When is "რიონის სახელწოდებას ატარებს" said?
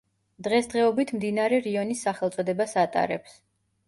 1.65-3.37